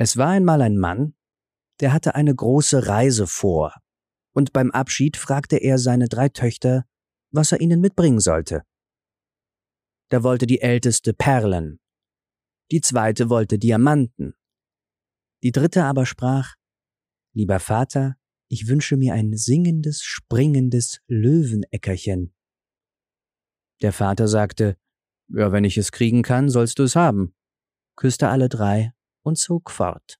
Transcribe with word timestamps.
Es 0.00 0.16
war 0.16 0.28
einmal 0.28 0.62
ein 0.62 0.78
Mann, 0.78 1.16
der 1.80 1.92
hatte 1.92 2.14
eine 2.14 2.32
große 2.32 2.86
Reise 2.86 3.26
vor, 3.26 3.74
und 4.32 4.52
beim 4.52 4.70
Abschied 4.70 5.16
fragte 5.16 5.56
er 5.56 5.78
seine 5.78 6.08
drei 6.08 6.28
Töchter, 6.28 6.86
was 7.32 7.50
er 7.50 7.60
ihnen 7.60 7.80
mitbringen 7.80 8.20
sollte. 8.20 8.62
Da 10.08 10.22
wollte 10.22 10.46
die 10.46 10.60
älteste 10.60 11.14
Perlen, 11.14 11.80
die 12.70 12.80
zweite 12.80 13.28
wollte 13.28 13.58
Diamanten, 13.58 14.34
die 15.42 15.50
dritte 15.50 15.82
aber 15.82 16.06
sprach, 16.06 16.54
Lieber 17.34 17.58
Vater, 17.58 18.16
ich 18.48 18.68
wünsche 18.68 18.96
mir 18.96 19.14
ein 19.14 19.36
singendes, 19.36 20.02
springendes 20.02 21.00
Löwenäckerchen. 21.08 22.34
Der 23.82 23.92
Vater 23.92 24.28
sagte, 24.28 24.76
Ja, 25.28 25.50
wenn 25.50 25.64
ich 25.64 25.76
es 25.76 25.90
kriegen 25.90 26.22
kann, 26.22 26.48
sollst 26.48 26.78
du 26.78 26.84
es 26.84 26.94
haben, 26.94 27.34
küsste 27.96 28.28
alle 28.28 28.48
drei 28.48 28.92
und 29.28 29.38
zog 29.38 29.70
fort. 29.70 30.18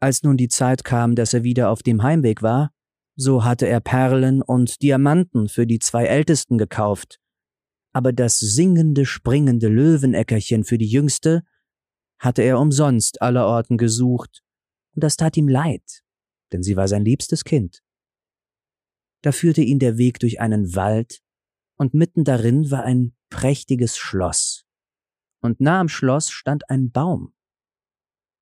Als 0.00 0.22
nun 0.22 0.36
die 0.36 0.48
Zeit 0.48 0.84
kam, 0.84 1.14
dass 1.14 1.34
er 1.34 1.44
wieder 1.44 1.70
auf 1.70 1.82
dem 1.82 2.02
Heimweg 2.02 2.42
war, 2.42 2.72
so 3.16 3.44
hatte 3.44 3.66
er 3.66 3.80
Perlen 3.80 4.42
und 4.42 4.80
Diamanten 4.82 5.48
für 5.48 5.66
die 5.66 5.78
zwei 5.78 6.04
Ältesten 6.04 6.56
gekauft, 6.56 7.18
aber 7.92 8.12
das 8.12 8.38
singende, 8.38 9.06
springende 9.06 9.68
Löwenäckerchen 9.68 10.64
für 10.64 10.78
die 10.78 10.86
Jüngste 10.86 11.42
hatte 12.20 12.42
er 12.42 12.58
umsonst 12.58 13.22
allerorten 13.22 13.76
gesucht, 13.76 14.42
und 14.94 15.02
das 15.04 15.16
tat 15.16 15.36
ihm 15.36 15.48
leid, 15.48 16.02
denn 16.52 16.62
sie 16.62 16.76
war 16.76 16.88
sein 16.88 17.04
liebstes 17.04 17.44
Kind. 17.44 17.80
Da 19.22 19.32
führte 19.32 19.62
ihn 19.62 19.78
der 19.78 19.98
Weg 19.98 20.20
durch 20.20 20.40
einen 20.40 20.74
Wald, 20.74 21.20
und 21.76 21.94
mitten 21.94 22.24
darin 22.24 22.70
war 22.70 22.84
ein 22.84 23.16
prächtiges 23.30 23.96
Schloss. 23.96 24.57
Und 25.40 25.60
nah 25.60 25.80
am 25.80 25.88
Schloss 25.88 26.30
stand 26.30 26.68
ein 26.70 26.90
Baum. 26.90 27.32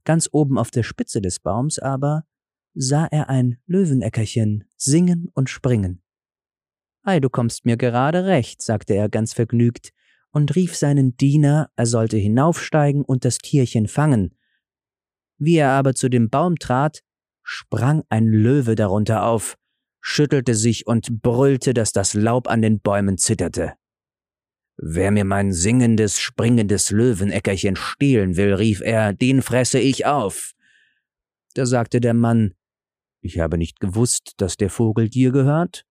Ganz 0.04 0.28
oben 0.32 0.58
auf 0.58 0.70
der 0.70 0.82
Spitze 0.82 1.20
des 1.20 1.40
Baums 1.40 1.78
aber 1.78 2.24
sah 2.74 3.06
er 3.06 3.28
ein 3.28 3.58
Löwenäckerchen 3.66 4.64
singen 4.76 5.30
und 5.34 5.50
springen. 5.50 6.02
Ei, 7.02 7.20
du 7.20 7.30
kommst 7.30 7.64
mir 7.64 7.76
gerade 7.76 8.24
recht, 8.24 8.62
sagte 8.62 8.94
er 8.94 9.08
ganz 9.08 9.32
vergnügt 9.32 9.92
und 10.30 10.54
rief 10.54 10.76
seinen 10.76 11.16
Diener, 11.16 11.70
er 11.76 11.86
sollte 11.86 12.16
hinaufsteigen 12.16 13.02
und 13.04 13.24
das 13.24 13.38
Tierchen 13.38 13.88
fangen. 13.88 14.36
Wie 15.38 15.56
er 15.56 15.70
aber 15.70 15.94
zu 15.94 16.08
dem 16.08 16.30
Baum 16.30 16.56
trat, 16.56 17.02
sprang 17.42 18.02
ein 18.08 18.26
Löwe 18.26 18.74
darunter 18.74 19.24
auf, 19.24 19.56
schüttelte 20.00 20.54
sich 20.54 20.86
und 20.86 21.22
brüllte, 21.22 21.74
dass 21.74 21.92
das 21.92 22.14
Laub 22.14 22.48
an 22.48 22.62
den 22.62 22.80
Bäumen 22.80 23.18
zitterte. 23.18 23.74
Wer 24.78 25.10
mir 25.10 25.24
mein 25.24 25.52
singendes, 25.52 26.20
springendes 26.20 26.90
Löwenäckerchen 26.90 27.76
stehlen 27.76 28.36
will, 28.36 28.54
rief 28.54 28.80
er, 28.82 29.12
den 29.14 29.40
fresse 29.40 29.78
ich 29.78 30.04
auf. 30.04 30.52
Da 31.54 31.64
sagte 31.64 32.00
der 32.00 32.14
Mann, 32.14 32.54
ich 33.22 33.38
habe 33.38 33.56
nicht 33.56 33.80
gewusst, 33.80 34.34
dass 34.36 34.56
der 34.56 34.70
Vogel 34.70 35.08
dir 35.08 35.32
gehört. 35.32 35.86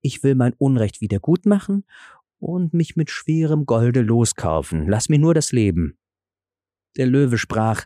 Ich 0.00 0.22
will 0.22 0.34
mein 0.36 0.54
Unrecht 0.54 1.00
wieder 1.00 1.18
gut 1.18 1.44
machen 1.44 1.84
und 2.38 2.72
mich 2.72 2.96
mit 2.96 3.10
schwerem 3.10 3.66
Golde 3.66 4.00
loskaufen. 4.00 4.88
Lass 4.88 5.08
mir 5.08 5.18
nur 5.18 5.34
das 5.34 5.52
Leben. 5.52 5.98
Der 6.96 7.06
Löwe 7.06 7.36
sprach, 7.36 7.84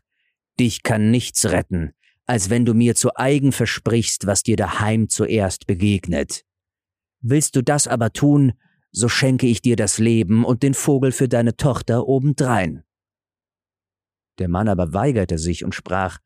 Dich 0.60 0.84
kann 0.84 1.10
nichts 1.10 1.46
retten, 1.46 1.94
als 2.26 2.48
wenn 2.48 2.64
du 2.64 2.74
mir 2.74 2.94
zu 2.94 3.16
eigen 3.16 3.50
versprichst, 3.50 4.26
was 4.26 4.44
dir 4.44 4.56
daheim 4.56 5.08
zuerst 5.08 5.66
begegnet. 5.66 6.44
Willst 7.20 7.56
du 7.56 7.62
das 7.62 7.88
aber 7.88 8.12
tun, 8.12 8.52
so 8.96 9.08
schenke 9.08 9.48
ich 9.48 9.60
dir 9.60 9.74
das 9.74 9.98
Leben 9.98 10.44
und 10.44 10.62
den 10.62 10.72
Vogel 10.72 11.10
für 11.10 11.28
deine 11.28 11.56
Tochter 11.56 12.06
obendrein. 12.06 12.84
Der 14.38 14.48
Mann 14.48 14.68
aber 14.68 14.92
weigerte 14.92 15.36
sich 15.36 15.64
und 15.64 15.74
sprach, 15.74 16.20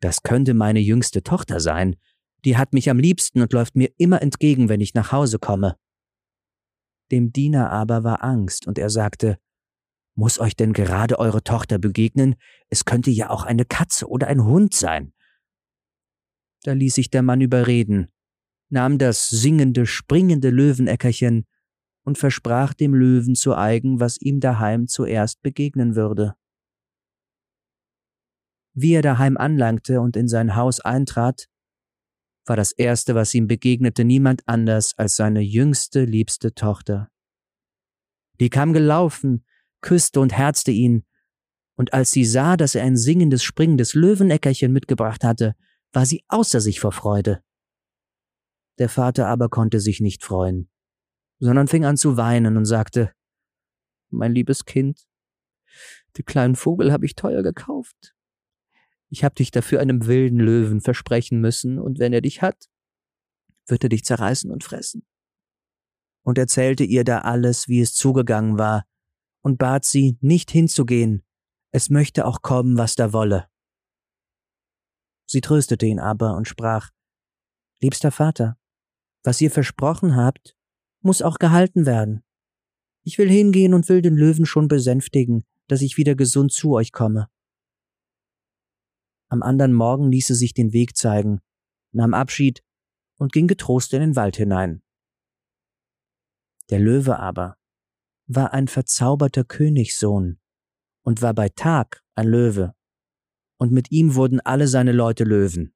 das 0.00 0.22
könnte 0.22 0.52
meine 0.52 0.80
jüngste 0.80 1.22
Tochter 1.22 1.60
sein, 1.60 1.96
die 2.44 2.56
hat 2.56 2.72
mich 2.72 2.90
am 2.90 2.98
liebsten 2.98 3.40
und 3.40 3.52
läuft 3.52 3.76
mir 3.76 3.90
immer 3.98 4.20
entgegen, 4.20 4.68
wenn 4.68 4.80
ich 4.80 4.94
nach 4.94 5.12
Hause 5.12 5.38
komme. 5.38 5.76
Dem 7.12 7.32
Diener 7.32 7.70
aber 7.70 8.02
war 8.02 8.22
Angst, 8.24 8.66
und 8.66 8.78
er 8.78 8.90
sagte, 8.90 9.38
Muss 10.14 10.40
euch 10.40 10.56
denn 10.56 10.72
gerade 10.72 11.18
eure 11.20 11.44
Tochter 11.44 11.78
begegnen? 11.78 12.34
Es 12.68 12.84
könnte 12.84 13.10
ja 13.10 13.30
auch 13.30 13.44
eine 13.44 13.64
Katze 13.64 14.08
oder 14.08 14.26
ein 14.26 14.44
Hund 14.44 14.74
sein. 14.74 15.12
Da 16.62 16.72
ließ 16.72 16.96
sich 16.96 17.10
der 17.10 17.22
Mann 17.22 17.40
überreden, 17.40 18.08
nahm 18.70 18.98
das 18.98 19.28
singende, 19.28 19.86
springende 19.86 20.50
Löwenäckerchen 20.50 21.46
und 22.06 22.18
versprach 22.18 22.72
dem 22.72 22.94
Löwen 22.94 23.34
zu 23.34 23.56
eigen, 23.56 23.98
was 23.98 24.16
ihm 24.20 24.38
daheim 24.38 24.86
zuerst 24.86 25.42
begegnen 25.42 25.96
würde. 25.96 26.36
Wie 28.74 28.92
er 28.92 29.02
daheim 29.02 29.36
anlangte 29.36 30.00
und 30.00 30.16
in 30.16 30.28
sein 30.28 30.54
Haus 30.54 30.78
eintrat, 30.78 31.48
war 32.46 32.54
das 32.54 32.70
Erste, 32.70 33.16
was 33.16 33.34
ihm 33.34 33.48
begegnete, 33.48 34.04
niemand 34.04 34.46
anders 34.46 34.96
als 34.96 35.16
seine 35.16 35.40
jüngste, 35.40 36.04
liebste 36.04 36.54
Tochter. 36.54 37.10
Die 38.38 38.50
kam 38.50 38.72
gelaufen, 38.72 39.44
küsste 39.80 40.20
und 40.20 40.32
herzte 40.32 40.70
ihn, 40.70 41.04
und 41.74 41.92
als 41.92 42.12
sie 42.12 42.24
sah, 42.24 42.56
dass 42.56 42.76
er 42.76 42.84
ein 42.84 42.96
singendes, 42.96 43.42
springendes 43.42 43.94
Löwenäckerchen 43.94 44.72
mitgebracht 44.72 45.24
hatte, 45.24 45.56
war 45.92 46.06
sie 46.06 46.24
außer 46.28 46.60
sich 46.60 46.78
vor 46.78 46.92
Freude. 46.92 47.42
Der 48.78 48.88
Vater 48.88 49.26
aber 49.26 49.48
konnte 49.48 49.80
sich 49.80 50.00
nicht 50.00 50.22
freuen 50.22 50.70
sondern 51.38 51.68
fing 51.68 51.84
an 51.84 51.96
zu 51.96 52.16
weinen 52.16 52.56
und 52.56 52.64
sagte, 52.64 53.12
Mein 54.10 54.32
liebes 54.32 54.64
Kind, 54.64 55.06
den 56.16 56.24
kleinen 56.24 56.56
Vogel 56.56 56.92
habe 56.92 57.06
ich 57.06 57.14
teuer 57.14 57.42
gekauft. 57.42 58.14
Ich 59.08 59.24
habe 59.24 59.34
dich 59.34 59.50
dafür 59.50 59.80
einem 59.80 60.06
wilden 60.06 60.40
Löwen 60.40 60.80
versprechen 60.80 61.40
müssen, 61.40 61.78
und 61.78 61.98
wenn 61.98 62.12
er 62.12 62.22
dich 62.22 62.42
hat, 62.42 62.68
wird 63.66 63.84
er 63.84 63.88
dich 63.88 64.04
zerreißen 64.04 64.50
und 64.50 64.64
fressen. 64.64 65.06
Und 66.22 66.38
erzählte 66.38 66.84
ihr 66.84 67.04
da 67.04 67.20
alles, 67.20 67.68
wie 67.68 67.80
es 67.80 67.94
zugegangen 67.94 68.58
war, 68.58 68.84
und 69.42 69.58
bat 69.58 69.84
sie, 69.84 70.18
nicht 70.20 70.50
hinzugehen, 70.50 71.24
es 71.70 71.90
möchte 71.90 72.26
auch 72.26 72.42
kommen, 72.42 72.78
was 72.78 72.94
da 72.94 73.12
wolle. 73.12 73.48
Sie 75.26 75.40
tröstete 75.40 75.86
ihn 75.86 76.00
aber 76.00 76.36
und 76.36 76.48
sprach, 76.48 76.90
Liebster 77.80 78.10
Vater, 78.10 78.58
was 79.22 79.40
ihr 79.40 79.50
versprochen 79.50 80.16
habt, 80.16 80.55
muss 81.06 81.22
auch 81.22 81.38
gehalten 81.38 81.86
werden. 81.86 82.22
Ich 83.02 83.16
will 83.16 83.30
hingehen 83.30 83.72
und 83.72 83.88
will 83.88 84.02
den 84.02 84.16
Löwen 84.16 84.44
schon 84.44 84.68
besänftigen, 84.68 85.46
dass 85.68 85.80
ich 85.80 85.96
wieder 85.96 86.14
gesund 86.14 86.52
zu 86.52 86.74
euch 86.74 86.92
komme. 86.92 87.28
Am 89.28 89.42
andern 89.42 89.72
Morgen 89.72 90.10
ließ 90.10 90.26
sie 90.26 90.34
sich 90.34 90.52
den 90.52 90.72
Weg 90.72 90.96
zeigen, 90.96 91.40
nahm 91.92 92.14
Abschied 92.14 92.62
und 93.18 93.32
ging 93.32 93.46
getrost 93.46 93.92
in 93.94 94.00
den 94.00 94.16
Wald 94.16 94.36
hinein. 94.36 94.82
Der 96.70 96.80
Löwe 96.80 97.18
aber 97.18 97.56
war 98.26 98.52
ein 98.52 98.68
verzauberter 98.68 99.44
Königssohn 99.44 100.38
und 101.02 101.22
war 101.22 101.32
bei 101.32 101.48
Tag 101.48 102.02
ein 102.16 102.26
Löwe, 102.26 102.74
und 103.58 103.72
mit 103.72 103.90
ihm 103.92 104.16
wurden 104.16 104.40
alle 104.40 104.68
seine 104.68 104.92
Leute 104.92 105.24
Löwen. 105.24 105.74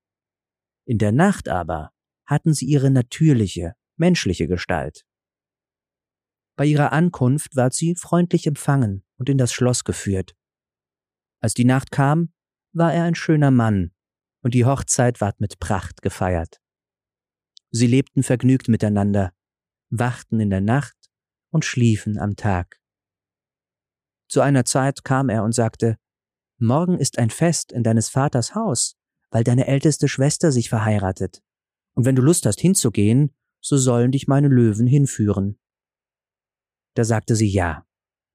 In 0.85 0.99
der 0.99 1.13
Nacht 1.13 1.49
aber 1.49 1.93
hatten 2.27 2.53
sie 2.53 2.67
ihre 2.67 2.91
natürliche, 2.91 3.75
menschliche 3.97 4.49
Gestalt. 4.49 5.07
Bei 6.61 6.67
ihrer 6.67 6.93
Ankunft 6.93 7.57
ward 7.57 7.73
sie 7.73 7.95
freundlich 7.95 8.47
empfangen 8.47 9.03
und 9.17 9.31
in 9.31 9.39
das 9.39 9.51
Schloss 9.51 9.83
geführt. 9.83 10.37
Als 11.41 11.55
die 11.55 11.65
Nacht 11.65 11.91
kam, 11.91 12.35
war 12.75 12.93
er 12.93 13.05
ein 13.05 13.15
schöner 13.15 13.51
Mann, 13.51 13.93
und 14.43 14.53
die 14.53 14.67
Hochzeit 14.67 15.23
ward 15.23 15.41
mit 15.41 15.59
Pracht 15.59 16.03
gefeiert. 16.03 16.61
Sie 17.71 17.87
lebten 17.87 18.23
vergnügt 18.23 18.69
miteinander, 18.69 19.33
wachten 19.89 20.39
in 20.39 20.51
der 20.51 20.61
Nacht 20.61 20.99
und 21.49 21.65
schliefen 21.65 22.19
am 22.19 22.37
Tag. 22.37 22.79
Zu 24.29 24.43
einer 24.43 24.67
Zeit 24.67 25.03
kam 25.03 25.31
er 25.31 25.45
und 25.45 25.53
sagte, 25.53 25.97
Morgen 26.59 26.99
ist 26.99 27.17
ein 27.17 27.31
Fest 27.31 27.73
in 27.73 27.85
deines 27.85 28.11
Vaters 28.11 28.55
Haus, 28.55 28.99
weil 29.31 29.45
deine 29.45 29.67
älteste 29.67 30.09
Schwester 30.09 30.53
sich 30.53 30.69
verheiratet. 30.69 31.43
Und 31.95 32.05
wenn 32.05 32.17
du 32.17 32.21
Lust 32.21 32.45
hast 32.45 32.61
hinzugehen, 32.61 33.35
so 33.63 33.79
sollen 33.79 34.13
dich 34.13 34.29
meine 34.29 34.49
Löwen 34.49 34.87
hinführen. 34.87 35.57
Da 36.95 37.05
sagte 37.05 37.37
sie 37.37 37.49
ja. 37.49 37.87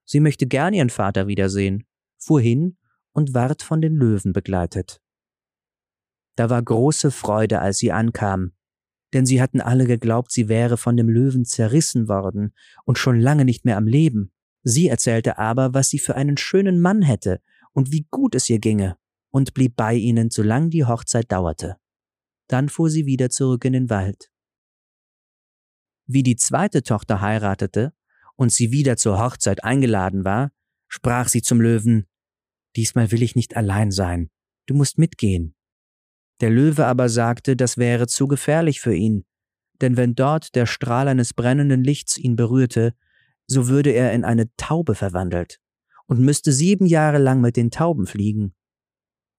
Sie 0.06 0.20
möchte 0.20 0.48
gern 0.48 0.74
ihren 0.74 0.90
Vater 0.90 1.28
wiedersehen, 1.28 1.86
fuhr 2.18 2.42
hin 2.42 2.78
und 3.12 3.34
ward 3.34 3.62
von 3.62 3.82
den 3.82 3.96
Löwen 3.96 4.34
begleitet. 4.34 5.02
Da 6.36 6.50
war 6.50 6.62
große 6.62 7.12
Freude, 7.12 7.60
als 7.60 7.78
sie 7.78 7.92
ankam, 7.92 8.52
denn 9.14 9.26
sie 9.26 9.42
hatten 9.42 9.62
alle 9.62 9.86
geglaubt, 9.86 10.32
sie 10.32 10.50
wäre 10.50 10.78
von 10.78 10.98
dem 10.98 11.08
Löwen 11.08 11.46
zerrissen 11.46 12.10
worden 12.10 12.54
und 12.84 12.98
schon 12.98 13.20
lange 13.20 13.46
nicht 13.46 13.64
mehr 13.64 13.78
am 13.78 13.88
Leben. 13.88 14.34
Sie 14.64 14.88
erzählte 14.88 15.38
aber, 15.38 15.74
was 15.74 15.90
sie 15.90 16.00
für 16.00 16.16
einen 16.16 16.38
schönen 16.38 16.82
Mann 16.82 17.02
hätte 17.02 17.40
und 17.72 17.92
wie 17.92 18.08
gut 18.12 18.36
es 18.36 18.50
ihr 18.50 18.60
ginge, 18.60 18.98
und 19.32 19.54
blieb 19.54 19.76
bei 19.76 19.94
ihnen, 19.94 20.32
solange 20.32 20.70
die 20.70 20.86
Hochzeit 20.86 21.32
dauerte. 21.32 21.78
Dann 22.48 22.68
fuhr 22.68 22.90
sie 22.90 23.06
wieder 23.06 23.30
zurück 23.30 23.64
in 23.64 23.74
den 23.74 23.90
Wald. 23.90 24.32
Wie 26.08 26.24
die 26.24 26.36
zweite 26.36 26.84
Tochter 26.84 27.22
heiratete, 27.22 27.94
und 28.36 28.52
sie 28.52 28.72
wieder 28.72 28.98
zur 28.98 29.20
Hochzeit 29.20 29.64
eingeladen 29.64 30.26
war, 30.26 30.52
sprach 30.88 31.28
sie 31.28 31.42
zum 31.42 31.62
Löwen 31.62 32.08
Diesmal 32.76 33.12
will 33.12 33.24
ich 33.24 33.36
nicht 33.36 33.56
allein 33.56 33.92
sein. 33.92 34.30
Du 34.66 34.74
musst 34.74 34.98
mitgehen. 34.98 35.56
Der 36.42 36.50
Löwe 36.50 36.86
aber 36.86 37.08
sagte, 37.08 37.56
das 37.56 37.78
wäre 37.78 38.08
zu 38.08 38.28
gefährlich 38.28 38.82
für 38.82 38.94
ihn, 38.94 39.26
denn 39.82 39.96
wenn 39.96 40.16
dort 40.16 40.56
der 40.56 40.66
Strahl 40.66 41.08
eines 41.08 41.34
brennenden 41.34 41.84
Lichts 41.84 42.18
ihn 42.18 42.36
berührte, 42.36 42.94
so 43.48 43.70
würde 43.70 43.92
er 43.92 44.12
in 44.12 44.26
eine 44.26 44.54
Taube 44.58 44.96
verwandelt 44.96 45.62
und 46.08 46.20
müsste 46.20 46.52
sieben 46.52 46.86
Jahre 46.86 47.18
lang 47.18 47.40
mit 47.40 47.56
den 47.56 47.72
Tauben 47.72 48.08
fliegen. 48.08 48.54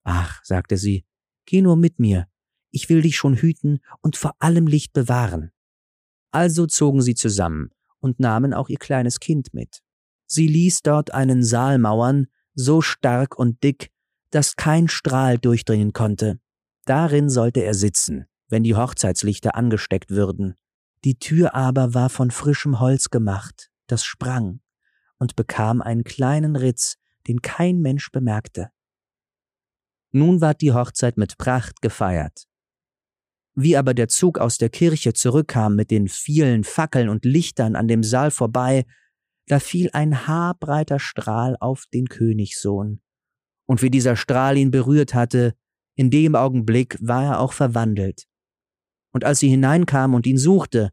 Ach, 0.04 0.42
sagte 0.42 0.78
sie, 0.78 1.04
geh 1.44 1.60
nur 1.60 1.76
mit 1.76 1.98
mir, 1.98 2.28
ich 2.70 2.88
will 2.88 3.02
dich 3.02 3.16
schon 3.16 3.34
hüten 3.34 3.80
und 4.00 4.16
vor 4.16 4.34
allem 4.38 4.66
Licht 4.66 4.92
bewahren. 4.94 5.50
Also 6.30 6.66
zogen 6.66 7.02
sie 7.02 7.14
zusammen 7.14 7.70
und 8.06 8.20
nahmen 8.20 8.54
auch 8.54 8.68
ihr 8.68 8.78
kleines 8.78 9.18
Kind 9.18 9.52
mit. 9.52 9.82
Sie 10.26 10.46
ließ 10.46 10.82
dort 10.82 11.12
einen 11.12 11.42
Saal 11.42 11.78
mauern, 11.78 12.28
so 12.54 12.80
stark 12.80 13.36
und 13.36 13.62
dick, 13.64 13.90
dass 14.30 14.54
kein 14.54 14.86
Strahl 14.86 15.38
durchdringen 15.38 15.92
konnte. 15.92 16.38
Darin 16.84 17.28
sollte 17.28 17.64
er 17.64 17.74
sitzen, 17.74 18.26
wenn 18.48 18.62
die 18.62 18.76
Hochzeitslichter 18.76 19.56
angesteckt 19.56 20.10
würden. 20.10 20.54
Die 21.04 21.18
Tür 21.18 21.54
aber 21.54 21.94
war 21.94 22.08
von 22.08 22.30
frischem 22.30 22.78
Holz 22.78 23.10
gemacht, 23.10 23.70
das 23.88 24.04
sprang 24.04 24.60
und 25.18 25.34
bekam 25.34 25.82
einen 25.82 26.04
kleinen 26.04 26.54
Ritz, 26.54 26.96
den 27.26 27.42
kein 27.42 27.80
Mensch 27.80 28.12
bemerkte. 28.12 28.70
Nun 30.12 30.40
ward 30.40 30.60
die 30.60 30.72
Hochzeit 30.72 31.16
mit 31.16 31.38
Pracht 31.38 31.82
gefeiert. 31.82 32.46
Wie 33.58 33.76
aber 33.76 33.94
der 33.94 34.08
Zug 34.08 34.38
aus 34.38 34.58
der 34.58 34.68
Kirche 34.68 35.14
zurückkam 35.14 35.76
mit 35.76 35.90
den 35.90 36.08
vielen 36.08 36.62
Fackeln 36.62 37.08
und 37.08 37.24
Lichtern 37.24 37.74
an 37.74 37.88
dem 37.88 38.02
Saal 38.02 38.30
vorbei, 38.30 38.84
da 39.46 39.60
fiel 39.60 39.88
ein 39.94 40.26
haarbreiter 40.26 40.98
Strahl 40.98 41.56
auf 41.58 41.84
den 41.92 42.06
Königssohn. 42.08 43.00
Und 43.66 43.82
wie 43.82 43.90
dieser 43.90 44.14
Strahl 44.14 44.58
ihn 44.58 44.70
berührt 44.70 45.14
hatte, 45.14 45.54
in 45.94 46.10
dem 46.10 46.34
Augenblick 46.34 46.98
war 47.00 47.24
er 47.24 47.40
auch 47.40 47.54
verwandelt. 47.54 48.26
Und 49.12 49.24
als 49.24 49.38
sie 49.38 49.48
hineinkam 49.48 50.12
und 50.12 50.26
ihn 50.26 50.36
suchte, 50.36 50.90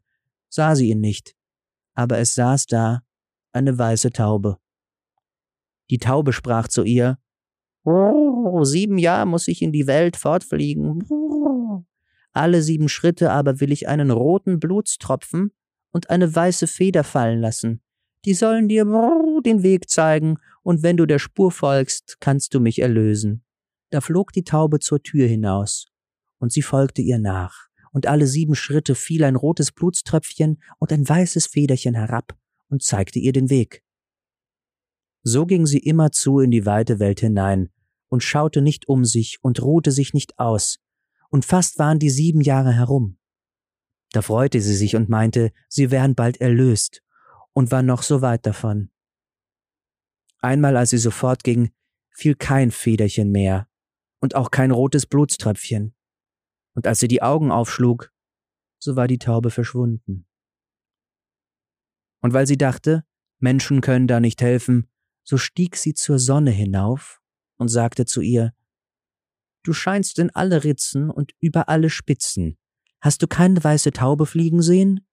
sah 0.48 0.74
sie 0.74 0.88
ihn 0.88 1.00
nicht, 1.00 1.34
aber 1.94 2.18
es 2.18 2.34
saß 2.34 2.64
da 2.66 3.02
eine 3.52 3.76
weiße 3.76 4.10
Taube. 4.10 4.56
Die 5.90 5.98
Taube 5.98 6.32
sprach 6.32 6.68
zu 6.68 6.82
ihr, 6.84 7.18
oh, 7.84 8.64
sieben 8.64 8.96
Jahre 8.96 9.26
muss 9.26 9.48
ich 9.48 9.60
in 9.60 9.72
die 9.72 9.86
Welt 9.86 10.16
fortfliegen. 10.16 11.04
Alle 12.34 12.62
sieben 12.62 12.88
Schritte 12.88 13.30
aber 13.30 13.60
will 13.60 13.72
ich 13.72 13.88
einen 13.88 14.10
roten 14.10 14.58
Blutstropfen 14.58 15.52
und 15.92 16.10
eine 16.10 16.34
weiße 16.34 16.66
Feder 16.66 17.04
fallen 17.04 17.40
lassen. 17.40 17.80
Die 18.24 18.34
sollen 18.34 18.68
dir 18.68 18.84
den 19.44 19.62
Weg 19.62 19.88
zeigen, 19.88 20.38
und 20.62 20.82
wenn 20.82 20.96
du 20.96 21.06
der 21.06 21.18
Spur 21.18 21.52
folgst, 21.52 22.16
kannst 22.20 22.54
du 22.54 22.60
mich 22.60 22.80
erlösen. 22.80 23.44
Da 23.90 24.00
flog 24.00 24.32
die 24.32 24.44
Taube 24.44 24.80
zur 24.80 25.02
Tür 25.02 25.28
hinaus, 25.28 25.86
und 26.38 26.52
sie 26.52 26.62
folgte 26.62 27.02
ihr 27.02 27.18
nach, 27.18 27.68
und 27.92 28.06
alle 28.06 28.26
sieben 28.26 28.54
Schritte 28.54 28.94
fiel 28.94 29.22
ein 29.24 29.36
rotes 29.36 29.70
Blutströpfchen 29.70 30.60
und 30.78 30.92
ein 30.92 31.08
weißes 31.08 31.46
Federchen 31.46 31.94
herab 31.94 32.36
und 32.68 32.82
zeigte 32.82 33.18
ihr 33.18 33.32
den 33.32 33.50
Weg. 33.50 33.84
So 35.22 35.46
ging 35.46 35.66
sie 35.66 35.78
immerzu 35.78 36.40
in 36.40 36.50
die 36.50 36.66
weite 36.66 36.98
Welt 36.98 37.20
hinein 37.20 37.70
und 38.08 38.22
schaute 38.22 38.62
nicht 38.62 38.88
um 38.88 39.04
sich 39.04 39.38
und 39.42 39.62
ruhte 39.62 39.92
sich 39.92 40.14
nicht 40.14 40.38
aus, 40.38 40.78
und 41.34 41.44
fast 41.44 41.80
waren 41.80 41.98
die 41.98 42.10
sieben 42.10 42.42
Jahre 42.42 42.72
herum. 42.72 43.18
Da 44.12 44.22
freute 44.22 44.60
sie 44.60 44.76
sich 44.76 44.94
und 44.94 45.08
meinte, 45.08 45.50
sie 45.68 45.90
wären 45.90 46.14
bald 46.14 46.40
erlöst, 46.40 47.02
und 47.52 47.72
war 47.72 47.82
noch 47.82 48.04
so 48.04 48.22
weit 48.22 48.46
davon. 48.46 48.92
Einmal, 50.38 50.76
als 50.76 50.90
sie 50.90 50.98
so 50.98 51.10
fortging, 51.10 51.72
fiel 52.12 52.36
kein 52.36 52.70
Federchen 52.70 53.32
mehr 53.32 53.66
und 54.20 54.36
auch 54.36 54.52
kein 54.52 54.70
rotes 54.70 55.06
Blutströpfchen. 55.06 55.96
Und 56.74 56.86
als 56.86 57.00
sie 57.00 57.08
die 57.08 57.22
Augen 57.22 57.50
aufschlug, 57.50 58.12
so 58.78 58.94
war 58.94 59.08
die 59.08 59.18
Taube 59.18 59.50
verschwunden. 59.50 60.28
Und 62.20 62.32
weil 62.32 62.46
sie 62.46 62.58
dachte, 62.58 63.04
Menschen 63.40 63.80
können 63.80 64.06
da 64.06 64.20
nicht 64.20 64.40
helfen, 64.40 64.88
so 65.24 65.36
stieg 65.36 65.74
sie 65.78 65.94
zur 65.94 66.20
Sonne 66.20 66.52
hinauf 66.52 67.20
und 67.56 67.66
sagte 67.66 68.06
zu 68.06 68.20
ihr, 68.20 68.54
Du 69.64 69.72
scheinst 69.72 70.18
in 70.18 70.30
alle 70.30 70.62
Ritzen 70.62 71.10
und 71.10 71.32
über 71.40 71.68
alle 71.68 71.90
Spitzen. 71.90 72.58
Hast 73.00 73.22
du 73.22 73.26
keine 73.26 73.62
weiße 73.64 73.92
Taube 73.92 74.26
fliegen 74.26 74.62
sehen? 74.62 75.06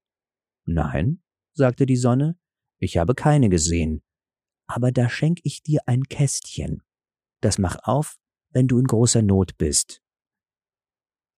Nein, 0.65 1.24
sagte 1.53 1.86
die 1.86 1.95
Sonne, 1.95 2.38
ich 2.77 2.98
habe 2.98 3.15
keine 3.15 3.50
gesehen. 3.50 4.03
Aber 4.68 4.92
da 4.92 5.09
schenk 5.09 5.39
ich 5.44 5.63
dir 5.63 5.81
ein 5.88 6.03
Kästchen. 6.03 6.83
Das 7.39 7.57
mach 7.57 7.77
auf, 7.83 8.18
wenn 8.51 8.68
du 8.68 8.77
in 8.77 8.86
großer 8.86 9.21
Not 9.21 9.57
bist. 9.57 10.01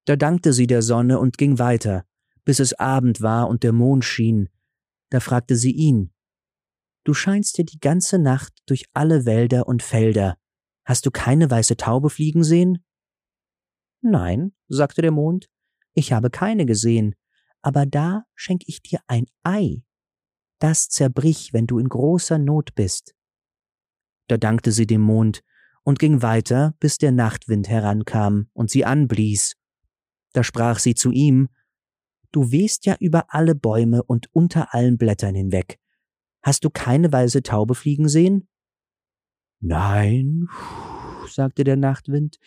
Da 0.06 0.16
dankte 0.16 0.51
sie 0.51 0.68
der 0.68 0.81
Sonne 0.81 1.19
und 1.19 1.38
ging 1.38 1.59
weiter, 1.59 2.06
bis 2.44 2.59
es 2.59 2.74
Abend 2.74 3.21
war 3.21 3.48
und 3.48 3.63
der 3.63 3.74
Mond 3.74 4.04
schien. 4.04 4.50
Da 5.09 5.19
fragte 5.19 5.56
sie 5.56 5.71
ihn, 5.71 6.12
Du 7.06 7.13
scheinst 7.13 7.57
dir 7.57 7.66
die 7.66 7.80
ganze 7.80 8.18
Nacht 8.18 8.54
durch 8.66 8.86
alle 8.94 9.25
Wälder 9.25 9.68
und 9.68 9.83
Felder. 9.83 10.38
Hast 10.86 11.06
du 11.06 11.12
keine 11.12 11.51
weiße 11.51 11.75
Taube 11.75 12.09
fliegen 12.09 12.44
sehen? 12.44 12.83
Nein, 14.04 14.52
sagte 14.68 15.02
der 15.02 15.12
Mond, 15.12 15.50
ich 15.94 16.12
habe 16.12 16.30
keine 16.30 16.66
gesehen, 16.66 17.16
aber 17.62 17.86
da 17.86 18.26
schenk 18.36 18.64
ich 18.68 18.82
dir 18.82 19.00
ein 19.08 19.26
Ei. 19.44 19.84
Das 20.60 20.90
zerbrich, 20.90 21.54
wenn 21.54 21.68
du 21.68 21.80
in 21.80 21.88
großer 21.88 22.38
Not 22.38 22.76
bist. 22.76 23.16
Da 24.28 24.38
dankte 24.38 24.74
sie 24.74 24.86
dem 24.86 25.02
Mond 25.02 25.42
und 25.84 26.00
ging 26.00 26.22
weiter, 26.22 26.76
bis 26.80 26.98
der 26.98 27.14
Nachtwind 27.14 27.70
herankam 27.70 28.50
und 28.52 28.70
sie 28.70 28.84
anblies. 28.84 29.56
Da 30.34 30.44
sprach 30.44 30.80
sie 30.80 30.96
zu 30.96 31.12
ihm, 31.12 31.50
Du 32.34 32.52
wehst 32.52 32.86
ja 32.86 32.96
über 33.00 33.26
alle 33.28 33.56
Bäume 33.56 34.04
und 34.04 34.28
unter 34.34 34.74
allen 34.74 34.98
Blättern 34.98 35.36
hinweg. 35.36 35.80
Hast 36.42 36.66
du 36.66 36.70
keine 36.70 37.12
weiße 37.12 37.44
Taube 37.44 37.76
fliegen 37.76 38.10
sehen? 38.10 38.50
Nein, 39.60 40.50
sagte 41.30 41.64
der 41.64 41.78
Nachtwind, 41.78 42.40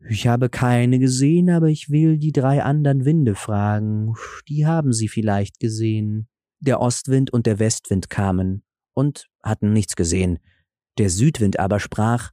ich 0.00 0.26
habe 0.26 0.48
keine 0.48 0.98
gesehen, 0.98 1.50
aber 1.50 1.68
ich 1.68 1.90
will 1.90 2.18
die 2.18 2.32
drei 2.32 2.62
anderen 2.62 3.04
Winde 3.04 3.34
fragen. 3.34 4.14
Die 4.48 4.66
haben 4.66 4.92
sie 4.92 5.08
vielleicht 5.08 5.58
gesehen. 5.58 6.28
Der 6.60 6.80
Ostwind 6.80 7.32
und 7.32 7.46
der 7.46 7.58
Westwind 7.58 8.10
kamen 8.10 8.62
und 8.94 9.28
hatten 9.42 9.72
nichts 9.72 9.96
gesehen. 9.96 10.38
Der 10.98 11.10
Südwind 11.10 11.58
aber 11.58 11.80
sprach 11.80 12.30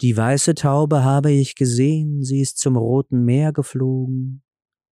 Die 0.00 0.16
weiße 0.16 0.54
Taube 0.54 1.04
habe 1.04 1.30
ich 1.30 1.54
gesehen, 1.54 2.22
sie 2.22 2.40
ist 2.40 2.58
zum 2.58 2.76
Roten 2.76 3.24
Meer 3.24 3.52
geflogen. 3.52 4.42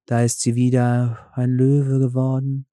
Da 0.07 0.23
ist 0.23 0.41
sie 0.41 0.55
wieder 0.55 1.31
ein 1.35 1.51
Löwe 1.51 1.99
geworden. 1.99 2.67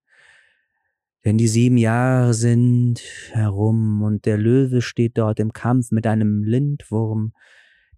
Denn 1.25 1.37
die 1.37 1.47
sieben 1.47 1.77
Jahre 1.77 2.33
sind 2.33 3.01
herum 3.31 4.03
und 4.03 4.25
der 4.25 4.37
Löwe 4.37 4.81
steht 4.81 5.17
dort 5.17 5.39
im 5.39 5.53
Kampf 5.53 5.91
mit 5.91 6.05
einem 6.07 6.43
Lindwurm, 6.43 7.33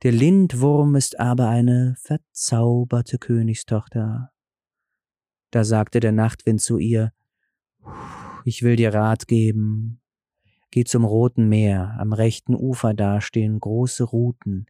der 0.04 0.12
Lindwurm 0.12 0.96
ist 0.96 1.20
aber 1.20 1.50
eine 1.50 1.96
verzauberte 1.98 3.18
Königstochter. 3.18 4.32
Da 5.52 5.64
sagte 5.64 6.00
der 6.00 6.12
Nachtwind 6.12 6.62
zu 6.62 6.78
ihr, 6.78 7.14
ich 8.46 8.64
will 8.64 8.76
dir 8.76 8.94
Rat 8.94 9.28
geben. 9.28 10.02
Geh 10.72 10.84
zum 10.84 11.06
Roten 11.06 11.50
Meer, 11.50 11.96
am 12.00 12.14
rechten 12.14 12.56
Ufer 12.56 12.94
da 12.94 13.22
stehen 13.22 13.60
große 13.60 14.04
Ruten, 14.04 14.68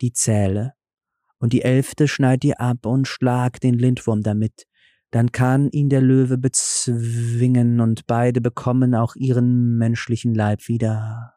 die 0.00 0.12
zähle, 0.12 0.74
und 1.38 1.52
die 1.52 1.62
elfte 1.62 2.08
schneid 2.08 2.42
dir 2.42 2.60
ab 2.60 2.86
und 2.86 3.06
schlag 3.06 3.60
den 3.60 3.74
Lindwurm 3.74 4.22
damit, 4.22 4.66
dann 5.10 5.30
kann 5.32 5.70
ihn 5.70 5.90
der 5.90 6.00
Löwe 6.00 6.38
bezwingen 6.38 7.80
und 7.80 8.06
beide 8.06 8.40
bekommen 8.40 8.94
auch 8.94 9.14
ihren 9.14 9.76
menschlichen 9.76 10.34
Leib 10.34 10.68
wieder. 10.68 11.33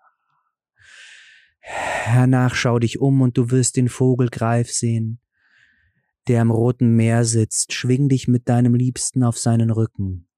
Hernach 1.69 2.55
schau 2.55 2.79
dich 2.79 2.99
um 2.99 3.19
und 3.21 3.37
du 3.37 3.51
wirst 3.51 3.75
den 3.75 3.89
Vogel 3.89 4.29
Greif 4.29 4.71
sehen, 4.71 5.19
der 6.29 6.41
am 6.41 6.49
roten 6.49 6.95
Meer 6.95 7.25
sitzt, 7.25 7.73
schwing 7.73 8.07
dich 8.07 8.29
mit 8.29 8.47
deinem 8.47 8.73
Liebsten 8.73 9.23
auf 9.23 9.37
seinen 9.37 9.69
Rücken. 9.69 10.29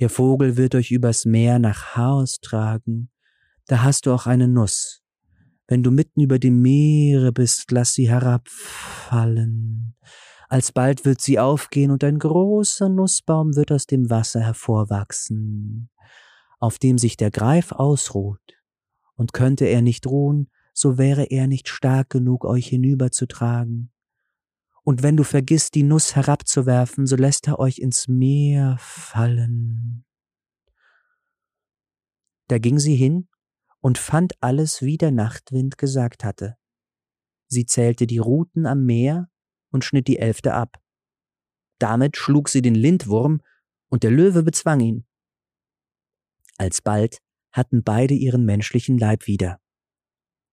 Der 0.00 0.10
Vogel 0.10 0.58
wird 0.58 0.74
euch 0.74 0.90
übers 0.90 1.24
Meer 1.24 1.58
nach 1.58 1.96
Haus 1.96 2.40
tragen, 2.40 3.10
da 3.66 3.82
hast 3.82 4.04
du 4.04 4.12
auch 4.12 4.26
eine 4.26 4.46
Nuss. 4.46 5.02
Wenn 5.66 5.82
du 5.82 5.90
mitten 5.90 6.20
über 6.20 6.38
dem 6.38 6.60
Meere 6.60 7.32
bist, 7.32 7.70
lass 7.70 7.94
sie 7.94 8.10
herabfallen. 8.10 9.96
Alsbald 10.50 11.06
wird 11.06 11.22
sie 11.22 11.38
aufgehen 11.38 11.90
und 11.90 12.04
ein 12.04 12.18
großer 12.18 12.90
Nussbaum 12.90 13.56
wird 13.56 13.72
aus 13.72 13.86
dem 13.86 14.10
Wasser 14.10 14.40
hervorwachsen, 14.40 15.88
auf 16.60 16.78
dem 16.78 16.98
sich 16.98 17.16
der 17.16 17.30
Greif 17.30 17.72
ausruht 17.72 18.53
und 19.16 19.32
könnte 19.32 19.66
er 19.66 19.82
nicht 19.82 20.06
ruhen, 20.06 20.50
so 20.72 20.98
wäre 20.98 21.24
er 21.24 21.46
nicht 21.46 21.68
stark 21.68 22.10
genug, 22.10 22.44
euch 22.44 22.66
hinüberzutragen. 22.68 23.90
Und 24.82 25.02
wenn 25.02 25.16
du 25.16 25.24
vergisst, 25.24 25.74
die 25.74 25.82
Nuss 25.82 26.14
herabzuwerfen, 26.14 27.06
so 27.06 27.16
lässt 27.16 27.46
er 27.46 27.58
euch 27.58 27.78
ins 27.78 28.08
Meer 28.08 28.76
fallen. 28.78 30.04
Da 32.48 32.58
ging 32.58 32.78
sie 32.78 32.96
hin 32.96 33.28
und 33.80 33.98
fand 33.98 34.34
alles, 34.42 34.82
wie 34.82 34.98
der 34.98 35.10
Nachtwind 35.10 35.78
gesagt 35.78 36.24
hatte. 36.24 36.56
Sie 37.46 37.66
zählte 37.66 38.06
die 38.06 38.18
Ruten 38.18 38.66
am 38.66 38.84
Meer 38.84 39.30
und 39.70 39.84
schnitt 39.84 40.08
die 40.08 40.18
elfte 40.18 40.52
ab. 40.52 40.82
Damit 41.78 42.16
schlug 42.16 42.48
sie 42.48 42.62
den 42.62 42.74
Lindwurm, 42.74 43.40
und 43.88 44.02
der 44.02 44.10
Löwe 44.10 44.42
bezwang 44.42 44.80
ihn. 44.80 45.06
Alsbald 46.58 47.22
hatten 47.54 47.84
beide 47.84 48.14
ihren 48.14 48.44
menschlichen 48.44 48.98
Leib 48.98 49.28
wieder. 49.28 49.60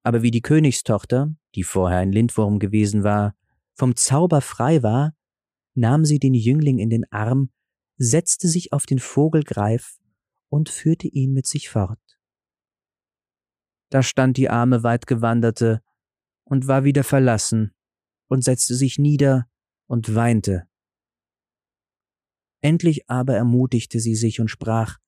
Aber 0.04 0.22
wie 0.22 0.30
die 0.30 0.44
Königstochter, 0.44 1.36
die 1.56 1.64
vorher 1.64 1.98
ein 1.98 2.12
Lindwurm 2.12 2.60
gewesen 2.60 3.04
war, 3.04 3.36
vom 3.74 3.96
Zauber 3.96 4.42
frei 4.42 4.84
war, 4.84 5.16
nahm 5.74 6.06
sie 6.06 6.20
den 6.20 6.36
Jüngling 6.36 6.78
in 6.78 6.92
den 6.92 7.12
Arm, 7.12 7.50
setzte 7.98 8.48
sich 8.48 8.72
auf 8.72 8.86
den 8.86 9.00
Vogelgreif 9.00 9.98
und 10.50 10.70
führte 10.70 11.08
ihn 11.08 11.34
mit 11.34 11.48
sich 11.48 11.70
fort. 11.70 12.00
Da 13.90 14.04
stand 14.04 14.38
die 14.38 14.50
arme 14.50 14.84
Weitgewanderte 14.84 15.82
und 16.44 16.68
war 16.68 16.84
wieder 16.84 17.04
verlassen 17.04 17.74
und 18.28 18.44
setzte 18.44 18.76
sich 18.76 19.00
nieder 19.00 19.50
und 19.88 20.14
weinte. 20.14 20.68
Endlich 22.62 23.10
aber 23.10 23.36
ermutigte 23.36 24.00
sie 24.00 24.16
sich 24.16 24.40
und 24.40 24.50
sprach, 24.50 25.00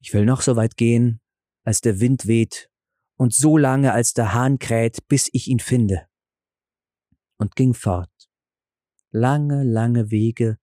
ich 0.00 0.12
will 0.12 0.24
noch 0.24 0.40
so 0.40 0.56
weit 0.56 0.76
gehen, 0.76 1.20
als 1.64 1.80
der 1.80 2.00
Wind 2.00 2.26
weht, 2.26 2.70
und 3.16 3.34
so 3.34 3.58
lange, 3.58 3.92
als 3.92 4.14
der 4.14 4.32
Hahn 4.32 4.58
kräht, 4.58 5.06
bis 5.08 5.28
ich 5.32 5.48
ihn 5.48 5.60
finde. 5.60 6.06
Und 7.38 7.54
ging 7.54 7.74
fort. 7.74 8.10
Lange, 9.10 9.62
lange 9.62 10.10
Wege, 10.10 10.58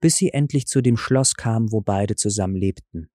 bis 0.00 0.16
sie 0.16 0.32
endlich 0.32 0.66
zu 0.66 0.80
dem 0.80 0.96
Schloss 0.96 1.34
kam, 1.34 1.70
wo 1.70 1.80
beide 1.80 2.16
zusammen 2.16 2.56
lebten. 2.56 3.08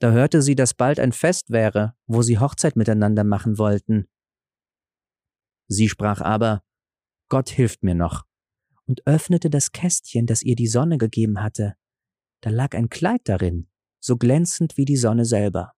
Da 0.00 0.10
hörte 0.10 0.42
sie, 0.42 0.56
dass 0.56 0.74
bald 0.74 0.98
ein 0.98 1.12
Fest 1.12 1.50
wäre, 1.50 1.94
wo 2.06 2.22
sie 2.22 2.38
Hochzeit 2.38 2.76
miteinander 2.76 3.24
machen 3.24 3.58
wollten. 3.58 4.08
Sie 5.68 5.88
sprach 5.88 6.20
aber, 6.20 6.62
Gott 7.28 7.48
hilft 7.48 7.82
mir 7.82 7.94
noch, 7.94 8.24
und 8.86 9.06
öffnete 9.06 9.50
das 9.50 9.72
Kästchen, 9.72 10.26
das 10.26 10.42
ihr 10.42 10.56
die 10.56 10.66
Sonne 10.66 10.98
gegeben 10.98 11.42
hatte. 11.42 11.76
Da 12.40 12.50
lag 12.50 12.74
ein 12.74 12.88
Kleid 12.88 13.22
darin, 13.24 13.68
so 14.06 14.16
glänzend 14.16 14.76
wie 14.76 14.84
die 14.84 14.96
Sonne 14.96 15.24
selber. 15.24 15.72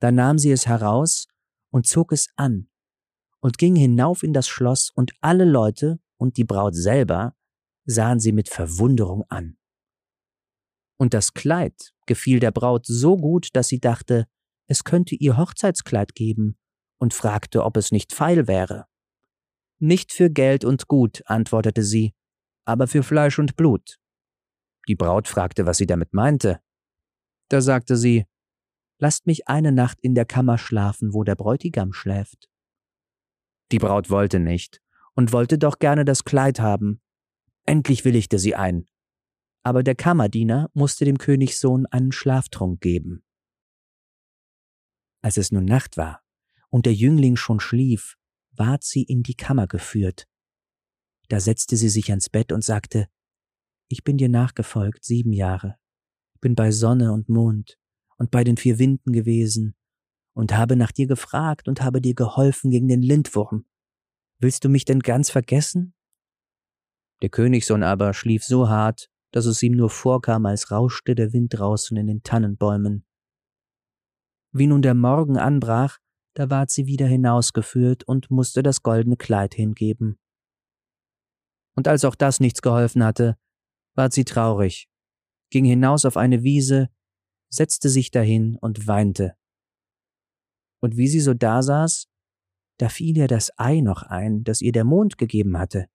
Da 0.00 0.10
nahm 0.10 0.38
sie 0.38 0.50
es 0.50 0.66
heraus 0.66 1.28
und 1.70 1.86
zog 1.86 2.10
es 2.12 2.28
an 2.36 2.68
und 3.40 3.58
ging 3.58 3.76
hinauf 3.76 4.22
in 4.22 4.32
das 4.32 4.48
Schloss, 4.48 4.90
und 4.90 5.12
alle 5.20 5.44
Leute 5.44 5.98
und 6.16 6.36
die 6.36 6.44
Braut 6.44 6.74
selber 6.74 7.34
sahen 7.84 8.20
sie 8.20 8.32
mit 8.32 8.48
Verwunderung 8.48 9.24
an. 9.28 9.58
Und 10.96 11.12
das 11.12 11.34
Kleid 11.34 11.92
gefiel 12.06 12.38
der 12.38 12.52
Braut 12.52 12.86
so 12.86 13.16
gut, 13.16 13.48
dass 13.54 13.66
sie 13.66 13.80
dachte, 13.80 14.28
es 14.68 14.84
könnte 14.84 15.16
ihr 15.16 15.36
Hochzeitskleid 15.36 16.14
geben, 16.14 16.56
und 16.98 17.14
fragte, 17.14 17.64
ob 17.64 17.76
es 17.76 17.90
nicht 17.90 18.12
feil 18.12 18.46
wäre. 18.46 18.86
Nicht 19.80 20.12
für 20.12 20.30
Geld 20.30 20.64
und 20.64 20.86
Gut, 20.86 21.22
antwortete 21.26 21.82
sie, 21.82 22.14
aber 22.64 22.86
für 22.86 23.02
Fleisch 23.02 23.40
und 23.40 23.56
Blut. 23.56 23.98
Die 24.86 24.94
Braut 24.94 25.26
fragte, 25.26 25.66
was 25.66 25.78
sie 25.78 25.86
damit 25.86 26.14
meinte. 26.14 26.60
Da 27.52 27.60
sagte 27.60 27.98
sie, 27.98 28.24
Lasst 28.98 29.26
mich 29.26 29.46
eine 29.46 29.72
Nacht 29.72 30.00
in 30.00 30.14
der 30.14 30.24
Kammer 30.24 30.56
schlafen, 30.56 31.12
wo 31.12 31.22
der 31.22 31.34
Bräutigam 31.34 31.92
schläft. 31.92 32.48
Die 33.72 33.78
Braut 33.78 34.08
wollte 34.08 34.40
nicht 34.40 34.80
und 35.12 35.32
wollte 35.32 35.58
doch 35.58 35.78
gerne 35.78 36.06
das 36.06 36.24
Kleid 36.24 36.60
haben. 36.60 37.02
Endlich 37.64 38.06
willigte 38.06 38.38
sie 38.38 38.54
ein. 38.54 38.86
Aber 39.64 39.82
der 39.82 39.94
Kammerdiener 39.94 40.70
musste 40.72 41.04
dem 41.04 41.18
Königssohn 41.18 41.84
einen 41.84 42.12
Schlaftrunk 42.12 42.80
geben. 42.80 43.22
Als 45.20 45.36
es 45.36 45.52
nun 45.52 45.66
Nacht 45.66 45.98
war 45.98 46.22
und 46.70 46.86
der 46.86 46.94
Jüngling 46.94 47.36
schon 47.36 47.60
schlief, 47.60 48.16
ward 48.52 48.82
sie 48.82 49.02
in 49.02 49.22
die 49.22 49.34
Kammer 49.34 49.66
geführt. 49.66 50.26
Da 51.28 51.38
setzte 51.38 51.76
sie 51.76 51.90
sich 51.90 52.08
ans 52.08 52.30
Bett 52.30 52.50
und 52.50 52.64
sagte, 52.64 53.08
Ich 53.88 54.04
bin 54.04 54.16
dir 54.16 54.30
nachgefolgt 54.30 55.04
sieben 55.04 55.34
Jahre 55.34 55.76
bin 56.42 56.54
bei 56.54 56.70
Sonne 56.70 57.12
und 57.12 57.30
Mond 57.30 57.78
und 58.18 58.30
bei 58.30 58.44
den 58.44 58.58
vier 58.58 58.78
Winden 58.78 59.12
gewesen 59.12 59.74
und 60.34 60.54
habe 60.54 60.76
nach 60.76 60.92
dir 60.92 61.06
gefragt 61.06 61.68
und 61.68 61.80
habe 61.80 62.02
dir 62.02 62.14
geholfen 62.14 62.70
gegen 62.70 62.88
den 62.88 63.00
Lindwurm. 63.00 63.64
Willst 64.38 64.64
du 64.64 64.68
mich 64.68 64.84
denn 64.84 65.00
ganz 65.00 65.30
vergessen? 65.30 65.94
Der 67.22 67.30
Königssohn 67.30 67.82
aber 67.82 68.12
schlief 68.12 68.44
so 68.44 68.68
hart, 68.68 69.08
dass 69.30 69.46
es 69.46 69.62
ihm 69.62 69.72
nur 69.72 69.88
vorkam, 69.88 70.44
als 70.44 70.70
rauschte 70.70 71.14
der 71.14 71.32
Wind 71.32 71.56
draußen 71.56 71.96
in 71.96 72.08
den 72.08 72.22
Tannenbäumen. 72.22 73.06
Wie 74.50 74.66
nun 74.66 74.82
der 74.82 74.94
Morgen 74.94 75.38
anbrach, 75.38 75.98
da 76.34 76.50
ward 76.50 76.70
sie 76.70 76.86
wieder 76.86 77.06
hinausgeführt 77.06 78.04
und 78.04 78.30
musste 78.30 78.62
das 78.62 78.82
goldene 78.82 79.16
Kleid 79.16 79.54
hingeben. 79.54 80.18
Und 81.74 81.88
als 81.88 82.04
auch 82.04 82.14
das 82.14 82.40
nichts 82.40 82.60
geholfen 82.60 83.04
hatte, 83.04 83.38
ward 83.94 84.12
sie 84.12 84.24
traurig 84.24 84.91
ging 85.52 85.64
hinaus 85.66 86.04
auf 86.04 86.16
eine 86.16 86.42
Wiese, 86.42 86.88
setzte 87.48 87.90
sich 87.90 88.10
dahin 88.10 88.56
und 88.56 88.88
weinte. 88.88 89.36
Und 90.80 90.96
wie 90.96 91.06
sie 91.06 91.20
so 91.20 91.34
dasaß, 91.34 92.08
da 92.78 92.88
fiel 92.88 93.16
ihr 93.18 93.28
das 93.28 93.52
Ei 93.58 93.80
noch 93.82 94.02
ein, 94.02 94.42
das 94.42 94.62
ihr 94.62 94.72
der 94.72 94.84
Mond 94.84 95.18
gegeben 95.18 95.58
hatte. 95.58 95.88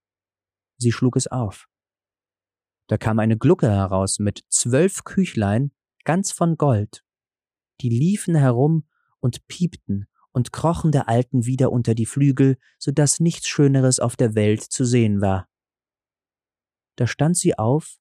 Sie 0.77 0.91
schlug 0.91 1.17
es 1.17 1.27
auf. 1.27 1.67
Da 2.87 2.97
kam 2.97 3.19
eine 3.19 3.37
Glucke 3.37 3.69
heraus 3.69 4.19
mit 4.19 4.45
zwölf 4.47 5.03
Küchlein, 5.03 5.71
ganz 6.05 6.31
von 6.31 6.55
Gold. 6.55 7.03
Die 7.81 7.89
liefen 7.89 8.35
herum 8.35 8.87
und 9.19 9.45
piepten 9.47 10.07
und 10.31 10.53
krochen 10.53 10.91
der 10.91 11.09
Alten 11.09 11.45
wieder 11.45 11.71
unter 11.71 11.95
die 11.95 12.05
Flügel, 12.05 12.57
so 12.77 12.91
dass 12.91 13.19
nichts 13.19 13.47
Schöneres 13.47 13.99
auf 13.99 14.15
der 14.15 14.35
Welt 14.35 14.61
zu 14.61 14.85
sehen 14.85 15.19
war. 15.19 15.49
Da 16.95 17.07
stand 17.07 17.35
sie 17.37 17.57
auf 17.57 17.99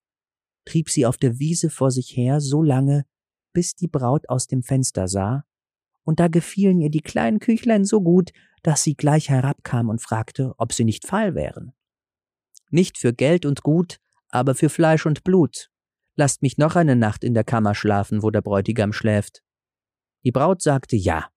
trieb 0.66 0.90
sie 0.90 1.06
auf 1.06 1.16
der 1.16 1.38
Wiese 1.38 1.70
vor 1.70 1.90
sich 1.90 2.14
her 2.16 2.40
so 2.40 2.62
lange, 2.62 3.06
bis 3.54 3.74
die 3.74 3.88
Braut 3.88 4.28
aus 4.28 4.46
dem 4.46 4.62
Fenster 4.62 5.08
sah, 5.08 5.44
und 6.04 6.20
da 6.20 6.28
gefielen 6.28 6.80
ihr 6.80 6.90
die 6.90 7.00
kleinen 7.00 7.40
Küchlein 7.40 7.84
so 7.84 8.02
gut, 8.02 8.32
dass 8.62 8.82
sie 8.82 8.94
gleich 8.94 9.30
herabkam 9.30 9.88
und 9.88 10.02
fragte, 10.02 10.54
ob 10.58 10.72
sie 10.72 10.84
nicht 10.84 11.06
feil 11.06 11.34
wären. 11.34 11.72
Nicht 12.70 12.98
für 12.98 13.12
Geld 13.12 13.46
und 13.46 13.62
Gut, 13.62 13.98
aber 14.28 14.54
für 14.54 14.68
Fleisch 14.68 15.06
und 15.06 15.24
Blut. 15.24 15.70
Lasst 16.16 16.42
mich 16.42 16.58
noch 16.58 16.76
eine 16.76 16.96
Nacht 16.96 17.24
in 17.24 17.34
der 17.34 17.44
Kammer 17.44 17.74
schlafen, 17.74 18.22
wo 18.22 18.30
der 18.30 18.42
Bräutigam 18.42 18.92
schläft. 18.92 19.42
Die 20.24 20.32
Braut 20.32 20.62
sagte 20.62 20.96
ja 20.96 21.28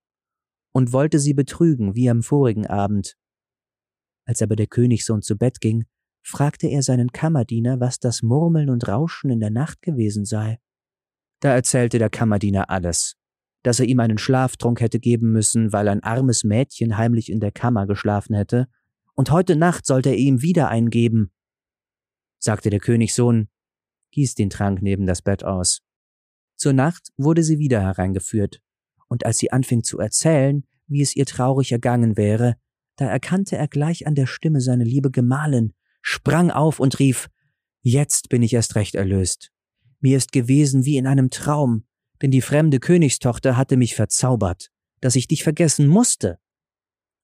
und 0.72 0.94
wollte 0.94 1.20
sie 1.20 1.34
betrügen 1.34 1.96
wie 1.96 2.10
am 2.10 2.24
vorigen 2.24 2.68
Abend. 2.68 3.16
Als 4.26 4.42
aber 4.42 4.56
der 4.56 4.68
Königssohn 4.68 5.22
zu 5.22 5.38
Bett 5.38 5.62
ging, 5.62 5.86
fragte 6.24 6.68
er 6.68 6.84
seinen 6.84 7.12
Kammerdiener, 7.12 7.80
was 7.80 8.00
das 8.00 8.22
Murmeln 8.22 8.70
und 8.70 8.88
Rauschen 8.88 9.30
in 9.30 9.40
der 9.40 9.50
Nacht 9.50 9.82
gewesen 9.82 10.26
sei. 10.26 10.60
Da 11.40 11.54
erzählte 11.54 12.00
der 12.00 12.10
Kammerdiener 12.10 12.70
alles, 12.70 13.16
dass 13.64 13.80
er 13.80 13.86
ihm 13.86 14.00
einen 14.00 14.18
Schlaftrunk 14.18 14.82
hätte 14.82 15.00
geben 15.00 15.32
müssen, 15.32 15.74
weil 15.74 15.88
ein 15.88 16.04
armes 16.04 16.44
Mädchen 16.44 16.98
heimlich 16.98 17.32
in 17.32 17.40
der 17.40 17.52
Kammer 17.52 17.88
geschlafen 17.88 18.36
hätte, 18.36 18.68
und 19.16 19.32
heute 19.32 19.56
Nacht 19.56 19.86
sollte 19.86 20.10
er 20.10 20.18
ihm 20.18 20.42
wieder 20.42 20.70
eingeben. 20.70 21.32
Sagte 22.38 22.70
der 22.70 22.80
Königssohn, 22.80 23.50
gieß 24.12 24.36
den 24.36 24.50
Trank 24.50 24.82
neben 24.82 25.06
das 25.06 25.22
Bett 25.22 25.44
aus. 25.44 25.82
Zur 26.56 26.74
Nacht 26.74 27.10
wurde 27.18 27.44
sie 27.44 27.60
wieder 27.60 27.82
hereingeführt, 27.82 28.62
und 29.08 29.26
als 29.26 29.38
sie 29.38 29.52
anfing 29.52 29.84
zu 29.84 30.00
erzählen, 30.00 30.66
wie 30.88 31.02
es 31.02 31.16
ihr 31.16 31.26
traurig 31.26 31.72
ergangen 31.72 32.18
wäre, 32.18 32.56
da 32.96 33.06
erkannte 33.06 33.56
er 33.56 33.68
gleich 33.68 34.08
an 34.08 34.16
der 34.16 34.26
Stimme 34.26 34.60
seine 34.62 34.84
liebe 34.84 35.12
Gemahlin, 35.12 35.74
sprang 36.01 36.51
auf 36.51 36.79
und 36.79 37.00
rief 37.00 37.29
Jetzt 37.82 38.29
bin 38.29 38.44
ich 38.44 38.53
erst 38.53 38.75
recht 38.75 38.96
erlöst. 38.96 39.51
Mir 40.01 40.18
ist 40.18 40.32
gewesen 40.32 40.86
wie 40.86 40.98
in 40.98 41.08
einem 41.08 41.29
Traum, 41.29 41.86
denn 42.22 42.32
die 42.32 42.41
fremde 42.41 42.79
Königstochter 42.79 43.56
hatte 43.56 43.77
mich 43.77 43.96
verzaubert, 43.96 44.70
dass 45.01 45.15
ich 45.15 45.27
dich 45.27 45.44
vergessen 45.44 45.88
musste. 45.88 46.39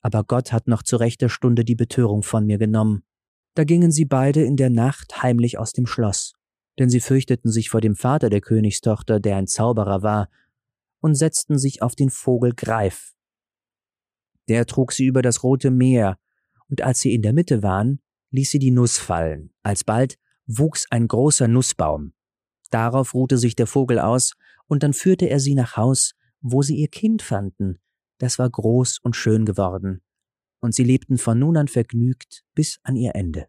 Aber 0.01 0.24
Gott 0.24 0.51
hat 0.51 0.67
noch 0.67 0.84
zu 0.84 0.98
rechter 0.98 1.29
Stunde 1.29 1.65
die 1.65 1.75
Betörung 1.75 2.24
von 2.24 2.46
mir 2.46 2.58
genommen. 2.58 3.03
Da 3.55 3.63
gingen 3.63 3.91
sie 3.91 4.05
beide 4.05 4.44
in 4.44 4.55
der 4.55 4.70
Nacht 4.70 5.22
heimlich 5.24 5.58
aus 5.58 5.74
dem 5.74 5.88
Schloss, 5.88 6.34
denn 6.79 6.89
sie 6.89 7.00
fürchteten 7.00 7.51
sich 7.51 7.70
vor 7.70 7.82
dem 7.82 7.96
Vater 7.96 8.29
der 8.29 8.41
Königstochter, 8.41 9.20
der 9.20 9.38
ein 9.38 9.48
Zauberer 9.48 10.03
war, 10.03 10.29
und 11.00 11.15
setzten 11.15 11.58
sich 11.58 11.82
auf 11.82 11.96
den 11.96 12.10
Vogel 12.10 12.53
Greif. 12.53 13.13
Der 14.48 14.65
trug 14.65 14.91
sie 14.91 15.05
über 15.05 15.22
das 15.22 15.44
Rote 15.44 15.72
Meer, 15.72 16.20
und 16.70 16.82
als 16.82 17.00
sie 17.00 17.13
in 17.13 17.22
der 17.22 17.34
Mitte 17.34 17.63
waren, 17.63 18.01
ließ 18.32 18.51
sie 18.51 18.60
die 18.60 18.72
Nuss 18.72 18.98
fallen. 18.98 19.51
Alsbald 19.63 20.17
wuchs 20.48 20.86
ein 20.89 21.08
großer 21.08 21.48
Nussbaum. 21.48 22.13
Darauf 22.70 23.13
ruhte 23.13 23.38
sich 23.38 23.55
der 23.55 23.67
Vogel 23.67 24.00
aus, 24.00 24.34
und 24.67 24.84
dann 24.84 24.94
führte 24.94 25.29
er 25.29 25.39
sie 25.39 25.55
nach 25.55 25.77
Haus, 25.77 26.13
wo 26.41 26.62
sie 26.62 26.75
ihr 26.75 26.88
Kind 26.88 27.22
fanden. 27.22 27.79
Das 28.17 28.39
war 28.39 28.50
groß 28.50 29.00
und 29.00 29.15
schön 29.15 29.46
geworden. 29.46 30.01
Und 30.60 30.74
sie 30.74 30.84
lebten 30.84 31.17
von 31.17 31.38
nun 31.38 31.58
an 31.58 31.67
vergnügt 31.67 32.44
bis 32.55 32.79
an 32.84 32.96
ihr 32.96 33.15
Ende. 33.15 33.48